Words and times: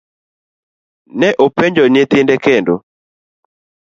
ne 1.19 1.29
openjo 1.45 1.83
nyithinde 1.93 2.35
kendo. 2.45 2.75